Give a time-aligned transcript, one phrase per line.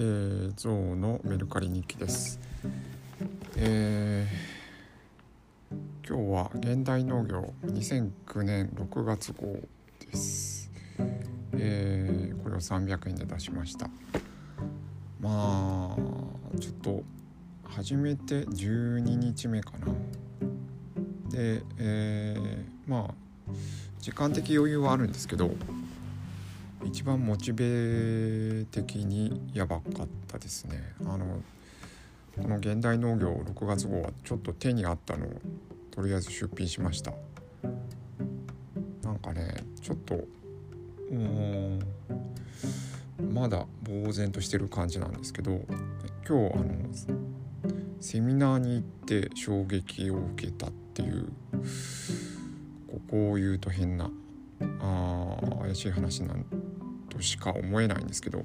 [0.00, 2.38] ー、ゾウのメルカリ日記です。
[3.56, 9.58] えー、今日は現代農業2009年6月号
[10.08, 10.70] です。
[11.52, 13.90] えー、これを300円で出しました。
[15.20, 17.02] まあちょっと
[17.64, 19.86] 始めて12日目かな。
[21.28, 23.14] で、えー、まあ
[23.98, 25.50] 時間的余裕はあるんですけど
[26.84, 30.94] 一番モチベ的にやばかったですね。
[31.04, 31.42] あの
[32.40, 35.30] この現代農業6月号はちょっと手にあったのを
[35.90, 37.12] とりあえず出品しました。
[39.02, 40.24] なんかねちょっと
[41.10, 41.80] うん
[43.32, 45.60] まだ呆然としてる感じなんですけど
[46.28, 46.66] 今日あの
[48.00, 51.26] セミナーに行って衝撃を受けたっていう
[52.90, 54.10] ここを言うと変な
[54.80, 56.44] あ怪しい話なん
[57.08, 58.44] としか思えないんですけど、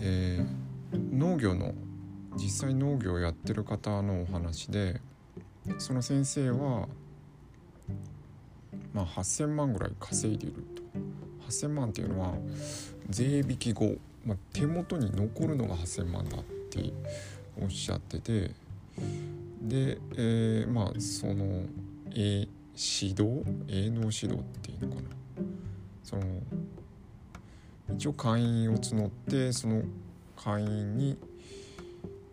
[0.00, 1.74] えー、農業の
[2.36, 5.00] 実際農業をやってる方のお話で
[5.78, 6.88] その先生は、
[8.92, 10.82] まあ、8,000万ぐらい稼いでいると。
[11.48, 12.34] 8,000万っていうのは
[13.08, 16.92] 税引き後、まあ、手元に残るのが8,000万だって
[17.60, 18.50] おっしゃってて
[19.62, 21.62] で、えー、まあその、
[22.10, 23.44] えー、指導？
[23.68, 25.08] 営農指導っていうのかな？
[26.02, 26.22] その
[27.94, 29.82] 一応会員を募ってその
[30.36, 31.16] 会員に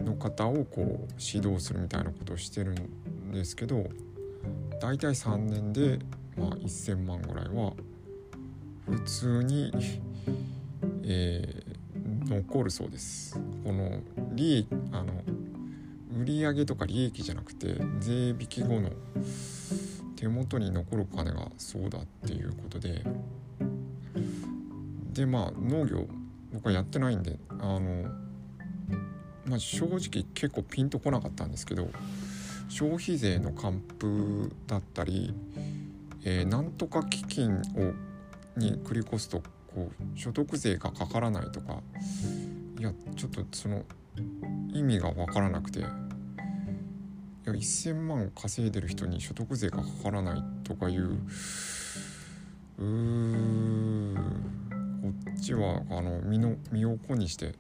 [0.03, 3.85] の方をこう指導するみたいなことをしてるんですけど
[4.81, 5.99] 大体3年で、
[6.37, 7.73] まあ、1,000万ぐらいは
[8.89, 9.71] 普通に、
[11.03, 13.39] えー、残るそうです。
[13.63, 13.99] この
[14.33, 15.13] 利益あの
[16.19, 18.89] 売上とか利益じゃなくて税引き後の
[20.21, 23.03] 手元に残る金がそうだっていうことで。
[25.13, 26.07] でまあ農業
[26.53, 28.05] 僕はやってないんであの、
[29.45, 31.89] まあ、正直結構ピンとこなかったんですけど
[32.69, 35.33] 消費税の還付だったり、
[36.23, 37.59] えー、なんとか基金を
[38.57, 39.41] に繰り越すと
[39.73, 41.81] こう所得税がかからないとか
[42.79, 43.83] いやちょっとその
[44.73, 45.83] 意味が分からなくて。
[47.45, 51.19] いや1,000万稼いでる人に所得税がかからないとかいう
[52.77, 54.41] うー
[55.41, 57.55] ちはあの身の身を粉にして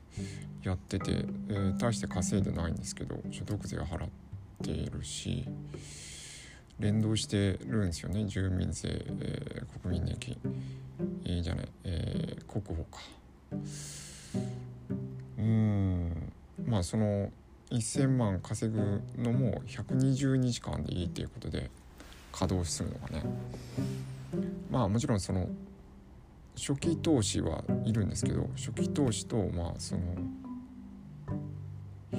[0.63, 4.09] やってて、えー、大して稼いでないんですけど所得税は払っ
[4.63, 5.45] ているし
[6.79, 10.37] 連動してるんですよね住民税、えー、国民年金、
[11.25, 12.99] えー、じゃない、えー、国保か。
[15.37, 16.33] うん
[16.65, 17.31] まあその
[17.71, 21.71] 1,000万稼ぐのも120日間でいいっていうことで
[22.31, 23.23] 稼働するのがね。
[24.69, 25.49] まあもちろんその
[26.55, 30.01] 初期投資はいるんですけど初期投資とまあその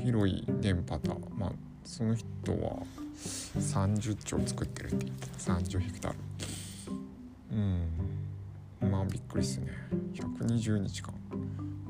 [0.02, 1.52] 広い電波とまあ
[1.84, 2.82] その人は
[3.58, 5.52] 30兆作ってるって言ってた。
[5.54, 6.18] 30ヘクタール。
[7.52, 7.54] う
[8.86, 8.90] ん。
[8.90, 9.68] まあびっくりっすね。
[10.14, 11.14] 120日間。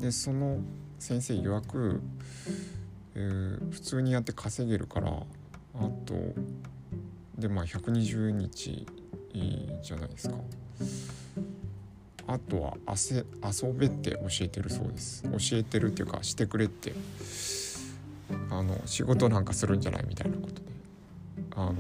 [0.00, 0.58] でその
[0.98, 2.00] 先生曰く、
[3.14, 6.14] えー、普通にやって稼げるからあと
[7.38, 8.86] でまあ120日
[9.82, 10.36] じゃないですか。
[12.28, 15.24] あとは遊べって教えてるそうです。
[15.24, 16.94] 教えてるっていうかしてくれって
[18.50, 20.62] あの仕事なんかするんじゃないみたいなことで。
[21.54, 21.74] あの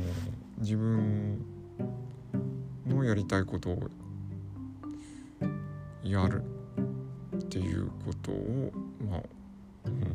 [0.58, 1.38] 自分
[2.86, 3.88] のやりたいことを
[6.04, 6.42] やる
[7.36, 8.72] っていうことを
[9.08, 9.22] まあ、
[9.86, 10.11] うん、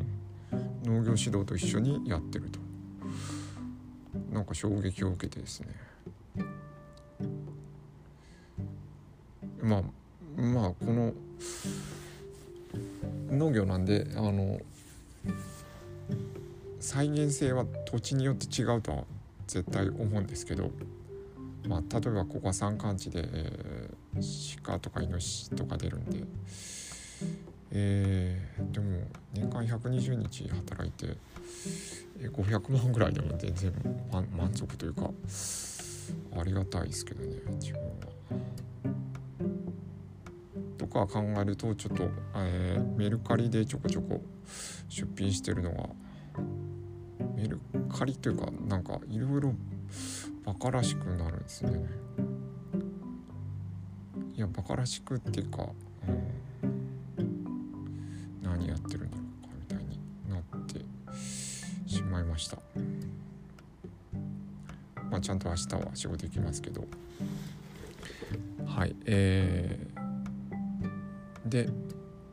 [0.88, 2.60] 農業指導と一緒にやってると。
[4.32, 5.68] なんか衝撃を受けてですね。
[9.62, 11.14] まあまあこの
[13.30, 14.60] 農業なんであの
[16.80, 19.04] 再現性は土地によって違うとは
[19.46, 20.72] 絶対思うんですけど、
[21.68, 26.24] まあ、例えばここは山間地で、えー、鹿とかイノシシとか出るんで、
[27.72, 29.02] えー、でも
[29.34, 31.18] 年間120日働いて
[32.20, 33.74] 500万ぐらいでも全然
[34.12, 35.12] 満足というか
[36.40, 38.18] ありがたいですけどね自分は。
[40.78, 44.22] とか考えるとちょっと、えー、メルカリでちょこちょこ
[44.88, 45.90] 出品してるのが
[47.36, 47.60] メル
[47.90, 49.54] カリというかなんかいろいろ
[50.46, 51.86] バカらしくなるんですね
[54.36, 55.68] いやバカらしくっていうか、
[56.08, 56.32] うん、
[62.28, 62.58] ました。
[65.10, 66.86] まあちゃんと明日は仕事行きますけど。
[68.66, 70.08] はいえー
[71.50, 71.70] で、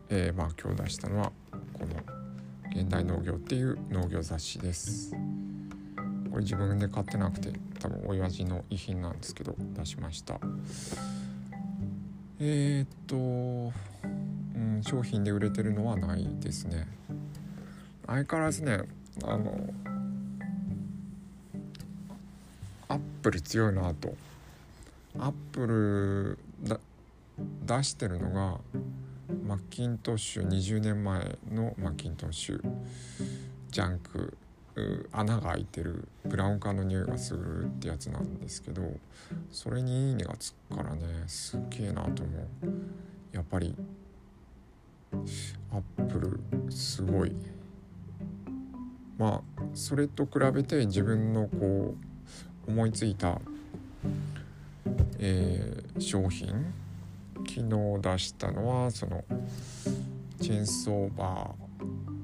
[0.09, 1.33] えー、まあ今日出したのは
[1.73, 1.95] この
[2.75, 5.13] 「現代農業」っていう農業雑誌です。
[6.31, 10.41] これ自分で買ってなくて多分親父の遺品なんですけど出しました。
[12.41, 13.73] えー、っと、
[14.57, 16.89] うん、商品で売れてるのはないですね。
[18.07, 18.81] 相変わらずね
[19.23, 19.73] あの
[22.89, 24.15] アップル強いなと。
[25.19, 26.39] アップル
[27.65, 28.59] 出してるのが
[29.47, 32.63] マッキントッシュ20年前のマッキントッシュ。
[33.71, 34.37] ジャンク。
[35.13, 36.09] 穴が開いてる。
[36.25, 38.83] ブラウン管の匂いがするってやつなんですけど
[39.53, 42.49] それに「いいね」がつくからねすっげえなと思う。
[43.31, 43.77] やっぱり
[45.71, 46.41] アップル
[46.73, 47.33] すごい。
[49.19, 51.95] まあそれと比べて自分のこ
[52.67, 53.41] う思いついた、
[55.19, 56.73] えー、商品
[57.47, 59.25] 昨日出したのはその
[60.41, 61.51] チェーンソーバ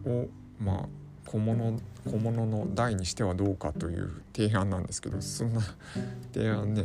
[0.04, 0.28] ーを
[0.58, 0.88] まあ
[1.26, 1.78] 小物
[2.10, 5.60] 小物の台にしてはどうかという提案なんですけどそんな
[6.32, 6.84] 提案ね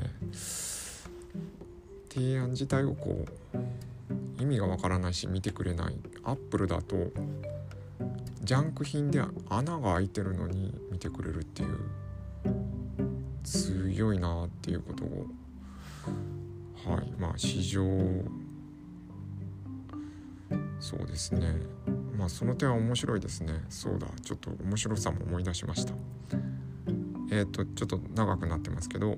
[2.10, 5.96] 提案自体をこう意味がわからないし見てくれない。
[6.24, 6.96] アップルだと
[8.46, 11.80] ジャンク品で穴が開いてるのに見てくれるっていう
[13.44, 15.26] 強いなっていうことを
[16.96, 17.84] はいまあ市場
[20.80, 21.56] そうですね。
[22.16, 23.64] まあその点は面白いですね。
[23.70, 25.94] そうだちょっと面白さも思い出しました。
[27.32, 29.18] えっ、ー、とちょっと長くなってますけど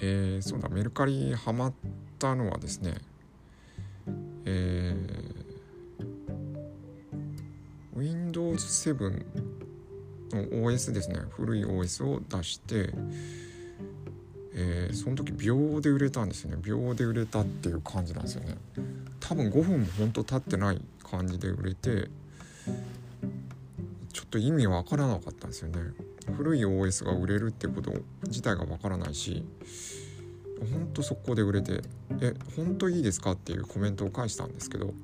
[0.00, 1.72] えー、そうだメルカリハマっ
[2.18, 2.94] たのはですね
[4.44, 5.25] えー、
[8.56, 9.24] Windows 7
[10.34, 11.20] の OS ですね。
[11.30, 12.92] 古い OS を出して
[14.58, 16.56] えー、その時秒で売れたんですよね。
[16.62, 18.56] 秒で売れたっていう感じなんですよね。
[19.20, 22.08] 多分5分もほんと経ってない感じで売れて
[24.14, 25.78] ちょっと意味わからなかったんですよね。
[26.38, 27.92] 古い OS が売れるってこと
[28.22, 29.44] 自体がわからないし
[30.72, 31.82] ほんと速攻で売れて
[32.22, 34.94] 「え本当いいですか?」っていうコメントを返したんですけど。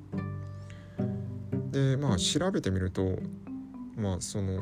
[1.71, 3.17] でまあ調べてみると
[4.03, 4.61] まあその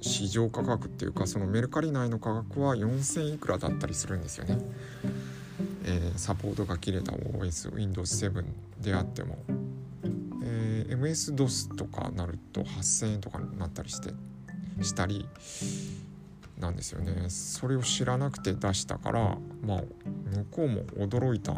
[0.00, 4.58] 市場価格っていうかそのメルカリ内の価格は4000いくらだったりするんですよね。
[5.84, 8.44] えー、サポートが切れた OS Windows7
[8.80, 9.38] であっても、
[10.42, 14.12] えー、MS-DOS とかなると8000円とかになったりして
[14.82, 15.28] したり
[16.58, 17.30] なんですよね。
[17.30, 19.82] それを知らなくて出したからまあ
[20.34, 21.54] 向こうも驚いた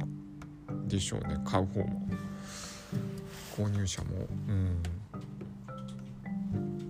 [0.86, 1.40] でしょうね。
[1.46, 2.06] 買う方も。
[3.56, 4.10] 購入者も。
[4.48, 4.82] うん。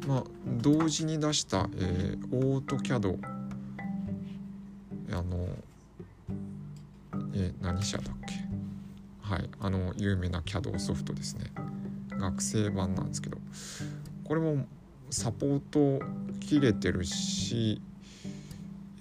[0.08, 0.25] まあ
[0.62, 3.19] 同時に出した、えー、オートキャド。
[5.10, 5.46] あの
[7.34, 8.34] えー、何社だっけ？
[9.20, 11.52] はいあの有名な CAD ソフトですね。
[12.10, 13.37] 学生版なんですけど。
[14.25, 14.64] これも
[15.10, 16.02] サポート
[16.40, 17.82] 切れてるし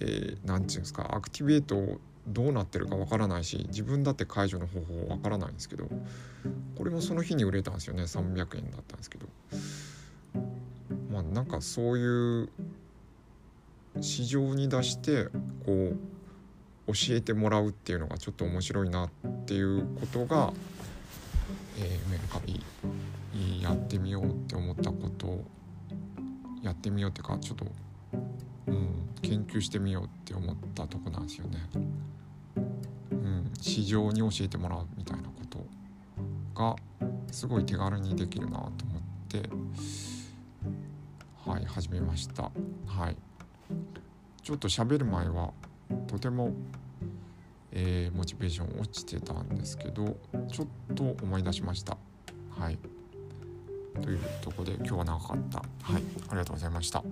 [0.00, 1.08] えー、て言うんですか？
[1.14, 5.88] アクティベートどうなってるかわからないし自分だって解除の方法わからないんですけど。
[6.76, 8.02] これもその日に売れたんですよね。
[8.02, 9.26] 300円だったんですけど。
[11.48, 12.48] かそういう
[14.00, 15.24] 市場に出して
[15.64, 15.92] こ
[16.86, 19.10] う教えてもらうっていうのがちょっと面白いなっ
[19.46, 20.52] ていうことが、
[21.78, 22.62] えー、メルカリ
[23.62, 25.44] やってみようって思ったこと
[26.62, 27.66] やってみようっていうかちょっと、
[28.68, 31.58] うん、研究してみようって思ったとこなんですよね。
[33.10, 35.66] うん、市場に教えてもらうみたいなこと
[36.54, 36.76] が
[37.30, 38.72] すごい手軽にできるなと思っ
[39.28, 39.48] て
[41.48, 42.42] はい始めました。
[42.86, 43.16] はい。
[44.42, 45.54] ちょっと喋る前は
[46.06, 46.52] とても、
[47.72, 50.18] えー、モチベーション落ちてたんですけど
[50.52, 51.96] ちょっと思い出しました。
[52.50, 52.78] はい。
[54.02, 55.58] というとこで今日は長かった。
[55.90, 56.02] はい。
[56.28, 57.02] ありがとうございました。